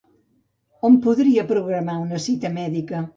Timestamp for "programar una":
1.51-2.21